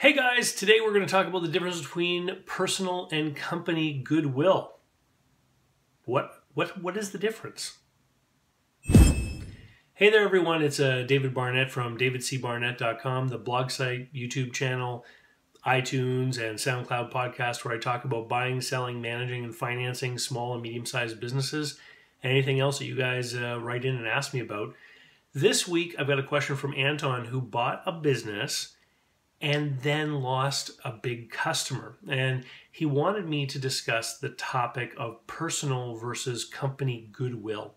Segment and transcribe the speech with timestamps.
[0.00, 4.76] Hey guys, today we're going to talk about the difference between personal and company goodwill.
[6.04, 7.78] What what what is the difference?
[9.94, 15.04] Hey there everyone, it's uh, David Barnett from davidcbarnett.com, the blog site, YouTube channel,
[15.66, 20.62] iTunes and SoundCloud podcast where I talk about buying, selling, managing and financing small and
[20.62, 21.76] medium-sized businesses
[22.22, 24.74] anything else that you guys uh, write in and ask me about.
[25.34, 28.76] This week I've got a question from Anton who bought a business
[29.40, 31.96] and then lost a big customer.
[32.08, 37.74] And he wanted me to discuss the topic of personal versus company goodwill.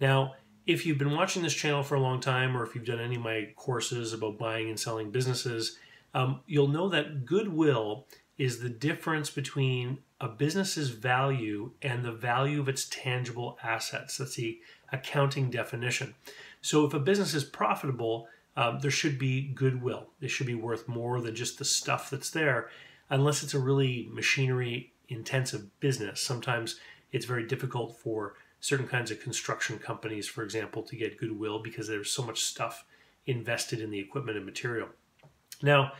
[0.00, 0.34] Now,
[0.66, 3.16] if you've been watching this channel for a long time, or if you've done any
[3.16, 5.78] of my courses about buying and selling businesses,
[6.14, 8.06] um, you'll know that goodwill
[8.36, 14.18] is the difference between a business's value and the value of its tangible assets.
[14.18, 14.60] That's the
[14.92, 16.14] accounting definition.
[16.60, 18.28] So if a business is profitable,
[18.58, 20.08] um, there should be goodwill.
[20.20, 22.70] It should be worth more than just the stuff that's there,
[23.08, 26.20] unless it's a really machinery intensive business.
[26.20, 26.80] Sometimes
[27.12, 31.86] it's very difficult for certain kinds of construction companies, for example, to get goodwill because
[31.86, 32.84] there's so much stuff
[33.26, 34.88] invested in the equipment and material.
[35.62, 35.92] Now,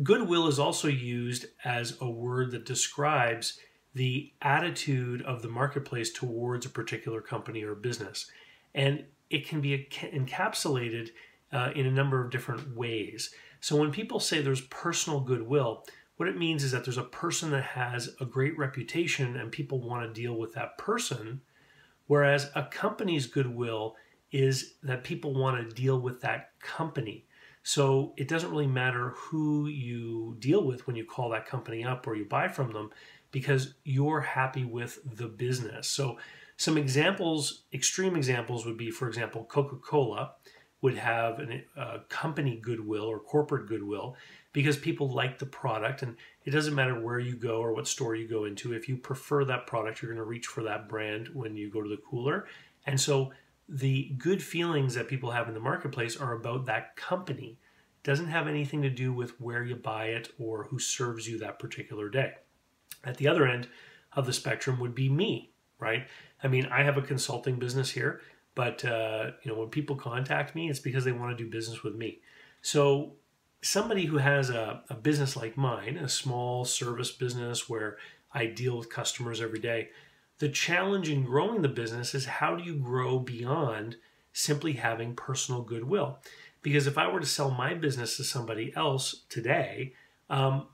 [0.00, 3.58] goodwill is also used as a word that describes
[3.94, 8.30] the attitude of the marketplace towards a particular company or business.
[8.76, 11.08] And it can be encapsulated
[11.56, 13.30] uh, in a number of different ways.
[13.60, 15.84] So when people say there's personal goodwill,
[16.16, 19.80] what it means is that there's a person that has a great reputation and people
[19.80, 21.40] want to deal with that person,
[22.06, 23.96] whereas a company's goodwill
[24.30, 27.26] is that people want to deal with that company.
[27.62, 32.06] So it doesn't really matter who you deal with when you call that company up
[32.06, 32.90] or you buy from them
[33.32, 35.88] because you're happy with the business.
[35.88, 36.18] So
[36.56, 40.32] some examples, extreme examples would be, for example, Coca-Cola
[40.82, 44.16] would have a uh, company goodwill or corporate goodwill
[44.52, 46.02] because people like the product.
[46.02, 48.96] And it doesn't matter where you go or what store you go into if you
[48.96, 52.00] prefer that product you're going to reach for that brand when you go to the
[52.08, 52.46] cooler.
[52.86, 53.32] And so
[53.68, 57.58] the good feelings that people have in the marketplace are about that company.
[58.04, 61.38] It doesn't have anything to do with where you buy it or who serves you
[61.38, 62.34] that particular day.
[63.02, 63.68] At the other end
[64.12, 66.06] of the spectrum would be me right?
[66.42, 68.20] I mean i have a consulting business here
[68.56, 71.84] but uh, you know, when people contact me, it's because they want to do business
[71.84, 72.18] with me.
[72.62, 73.12] So
[73.62, 77.98] somebody who has a, a business like mine, a small service business where
[78.32, 79.90] I deal with customers every day,
[80.38, 83.96] the challenge in growing the business is how do you grow beyond
[84.32, 86.18] simply having personal goodwill?
[86.62, 89.92] Because if I were to sell my business to somebody else today,
[90.28, 90.66] um,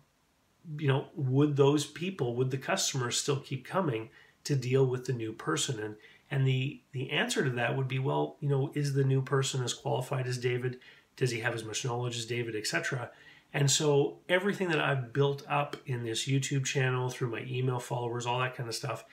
[0.78, 4.10] you know, would those people, would the customers still keep coming
[4.44, 5.80] to deal with the new person?
[5.80, 5.96] And
[6.32, 9.62] and the the answer to that would be, well, you know, is the new person
[9.62, 10.80] as qualified as David?
[11.14, 13.10] Does he have as much knowledge as David, etc.
[13.52, 18.24] And so everything that I've built up in this YouTube channel through my email followers,
[18.24, 19.04] all that kind of stuff,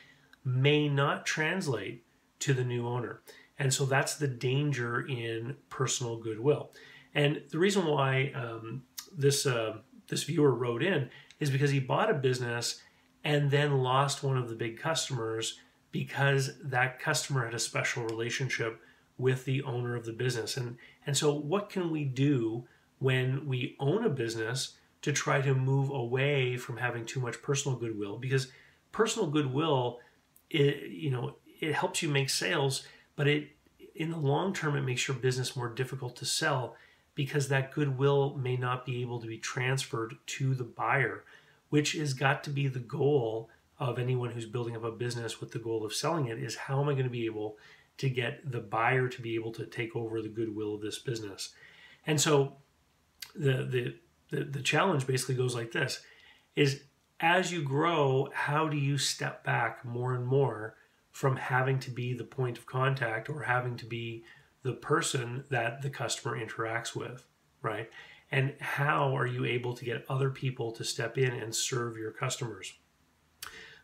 [0.46, 2.06] may not translate
[2.40, 3.20] to the new owner.
[3.60, 6.72] And so that's the danger in personal goodwill.
[7.14, 11.10] And the reason why um, this uh, this viewer wrote in
[11.42, 12.82] is because he bought a business
[13.26, 15.60] and then lost one of the big customers
[15.92, 18.82] because that customer had a special relationship
[19.18, 20.58] with the owner of the business.
[20.58, 22.66] And, and so, what can we do
[23.00, 27.78] when we own a business to try to move away from having too much personal
[27.78, 28.18] goodwill?
[28.18, 28.52] Because
[28.92, 30.00] personal goodwill,
[30.50, 32.84] it, you know, it helps you make sales,
[33.16, 33.50] but it
[33.96, 36.76] in the long term it makes your business more difficult to sell
[37.16, 41.26] because that goodwill may not be able to be transferred to the buyer,
[41.70, 43.50] which has got to be the goal
[43.80, 46.82] of anyone who's building up a business with the goal of selling it is how
[46.82, 47.58] am I going to be able
[47.98, 51.50] to get the buyer to be able to take over the goodwill of this business?
[52.06, 52.58] And so
[53.36, 53.96] the the
[54.32, 56.02] the, the challenge basically goes like this
[56.56, 56.82] is
[57.20, 60.76] as you grow, how do you step back more and more
[61.12, 64.24] from having to be the point of contact or having to be
[64.64, 67.26] the person that the customer interacts with,
[67.62, 67.90] right?
[68.32, 72.12] And how are you able to get other people to step in and serve your
[72.12, 72.74] customers?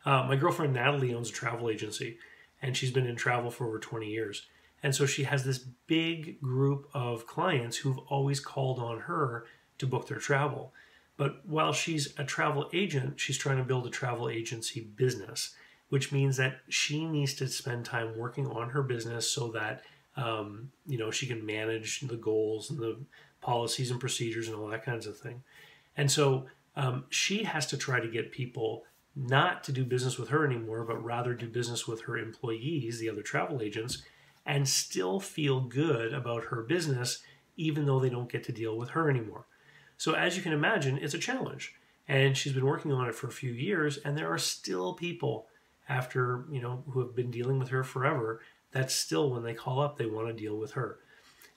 [0.06, 2.18] Uh, my girlfriend Natalie owns a travel agency,
[2.62, 4.46] and she's been in travel for over 20 years.
[4.84, 9.46] And so she has this big group of clients who've always called on her
[9.80, 10.74] to book their travel.
[11.18, 15.56] But while she's a travel agent, she's trying to build a travel agency business,
[15.90, 19.82] which means that she needs to spend time working on her business so that
[20.18, 22.98] um, you know she can manage the goals and the
[23.42, 25.44] policies and procedures and all that kinds of thing.
[25.98, 28.84] And so um, she has to try to get people
[29.16, 33.10] not to do business with her anymore, but rather do business with her employees, the
[33.10, 34.04] other travel agents,
[34.46, 37.20] and still feel good about her business,
[37.56, 39.46] even though they don't get to deal with her anymore.
[39.98, 41.76] So, as you can imagine, it's a challenge.
[42.08, 45.48] And she's been working on it for a few years, and there are still people
[45.88, 48.42] after, you know, who have been dealing with her forever
[48.72, 51.00] that still, when they call up, they want to deal with her.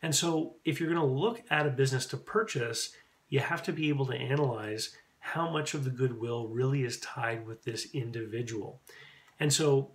[0.01, 2.93] And so, if you're going to look at a business to purchase,
[3.29, 7.47] you have to be able to analyze how much of the goodwill really is tied
[7.47, 8.81] with this individual.
[9.41, 9.91] And so,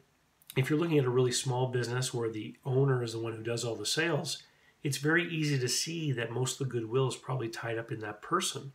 [0.56, 3.42] if you're looking at a really small business where the owner is the one who
[3.42, 4.44] does all the sales,
[4.84, 8.00] it's very easy to see that most of the goodwill is probably tied up in
[8.02, 8.74] that person.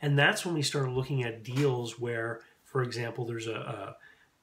[0.00, 3.96] And that's when we start looking at deals where, for example, there's a,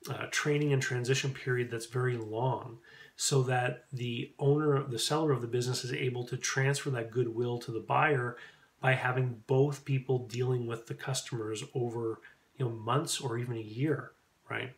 [0.07, 2.77] a, a training and transition period that's very long
[3.15, 7.57] so that the owner, the seller of the business is able to transfer that goodwill
[7.59, 8.37] to the buyer
[8.81, 12.21] by having both people dealing with the customers over
[12.57, 14.11] you know months or even a year,
[14.49, 14.71] right?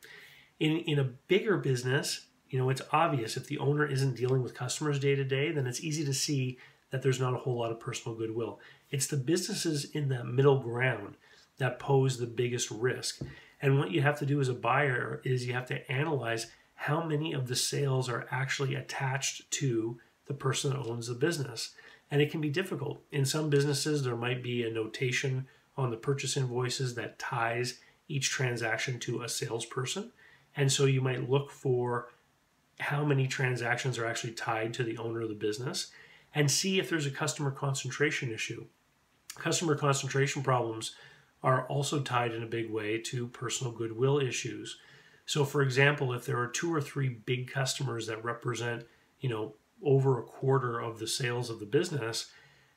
[0.59, 4.53] In in a bigger business, you know, it's obvious if the owner isn't dealing with
[4.53, 6.57] customers day to day, then it's easy to see
[6.91, 8.59] that there's not a whole lot of personal goodwill.
[8.89, 11.15] It's the businesses in that middle ground
[11.57, 13.21] that pose the biggest risk.
[13.61, 17.03] And what you have to do as a buyer is you have to analyze how
[17.03, 21.73] many of the sales are actually attached to the person that owns the business.
[22.11, 23.01] And it can be difficult.
[23.11, 25.47] In some businesses, there might be a notation
[25.77, 27.79] on the purchase invoices that ties
[28.09, 30.11] each transaction to a salesperson.
[30.55, 32.09] And so you might look for
[32.79, 35.91] how many transactions are actually tied to the owner of the business
[36.35, 38.65] and see if there's a customer concentration issue.
[39.35, 40.95] Customer concentration problems
[41.43, 44.77] are also tied in a big way to personal goodwill issues.
[45.25, 48.85] So for example, if there are two or three big customers that represent,
[49.19, 52.31] you know, over a quarter of the sales of the business,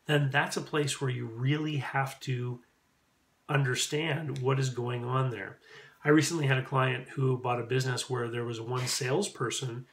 [0.06, 2.60] then that's a place where you really have to
[3.48, 5.58] understand what is going on there.
[6.04, 9.86] I recently had a client who bought a business where there was one salesperson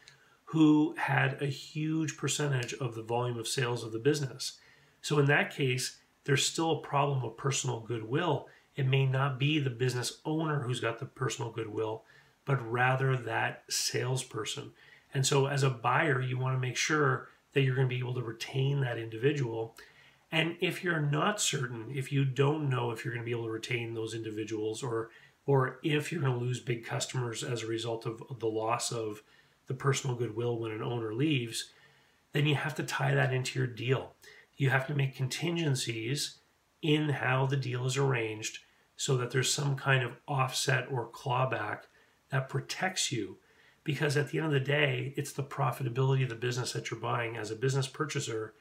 [0.45, 4.59] who had a huge percentage of the volume of sales of the business.
[5.01, 8.47] So in that case, there's still a problem of personal goodwill.
[8.75, 12.03] It may not be the business owner who's got the personal goodwill,
[12.43, 14.73] but rather that salesperson.
[15.13, 17.99] And so as a buyer, you want to make sure that you're going to be
[17.99, 19.75] able to retain that individual.
[20.31, 23.45] And if you're not certain, if you don't know if you're going to be able
[23.45, 25.09] to retain those individuals or
[25.47, 29.23] or if you're going to lose big customers as a result of the loss of
[29.67, 31.71] the personal goodwill when an owner leaves,
[32.31, 34.13] then you have to tie that into your deal.
[34.55, 36.37] You have to make contingencies
[36.81, 38.59] in how the deal is arranged
[38.95, 41.81] so that there's some kind of offset or clawback
[42.29, 43.37] that protects you.
[43.83, 46.99] Because at the end of the day, it's the profitability of the business that you're
[46.99, 48.53] buying as a business purchaser.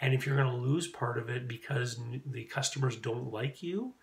[0.00, 3.94] And if you're going to lose part of it because the customers don't like you,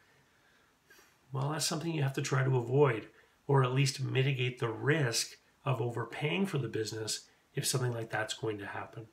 [1.31, 3.07] well, that's something you have to try to avoid
[3.47, 7.25] or at least mitigate the risk of overpaying for the business
[7.55, 9.07] if something like that's going to happen.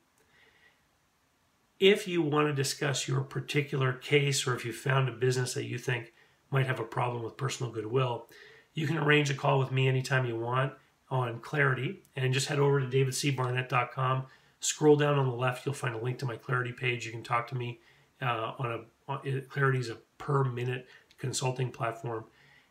[1.81, 5.65] If you want to discuss your particular case or if you found a business that
[5.65, 6.13] you think
[6.51, 8.29] might have a problem with personal goodwill,
[8.75, 10.73] you can arrange a call with me anytime you want
[11.11, 14.25] on Clarity and just head over to davidcbarnett.com.
[14.61, 17.07] Scroll down on the left, you'll find a link to my Clarity page.
[17.07, 17.81] You can talk to me
[18.21, 20.87] uh, on a on, Clarity is a per minute
[21.19, 22.25] consulting platform.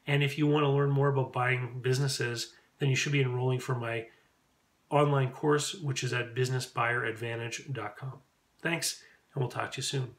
[0.07, 3.59] And if you want to learn more about buying businesses, then you should be enrolling
[3.59, 4.07] for my
[4.89, 8.13] online course, which is at businessbuyeradvantage.com.
[8.61, 9.01] Thanks,
[9.33, 10.15] and we'll talk to you soon.